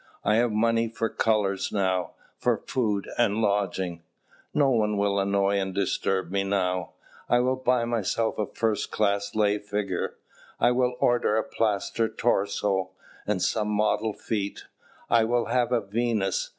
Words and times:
I 0.23 0.37
have 0.37 0.51
money 0.51 0.87
for 0.87 1.09
colours 1.09 1.71
now; 1.71 2.13
for 2.39 2.57
food 2.65 3.07
and 3.19 3.39
lodging 3.39 4.01
no 4.51 4.71
one 4.71 4.97
will 4.97 5.19
annoy 5.19 5.59
and 5.59 5.75
disturb 5.75 6.31
me 6.31 6.43
now. 6.43 6.93
I 7.29 7.37
will 7.41 7.55
buy 7.55 7.85
myself 7.85 8.39
a 8.39 8.47
first 8.47 8.89
class 8.89 9.35
lay 9.35 9.59
figure, 9.59 10.17
I 10.59 10.71
will 10.71 10.95
order 10.99 11.37
a 11.37 11.43
plaster 11.43 12.09
torso, 12.09 12.89
and 13.27 13.43
some 13.43 13.67
model 13.67 14.13
feet, 14.13 14.65
I 15.07 15.23
will 15.23 15.45
have 15.45 15.71
a 15.71 15.81
Venus. 15.81 16.49